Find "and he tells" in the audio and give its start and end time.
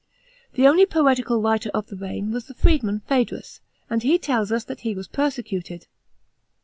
3.87-4.51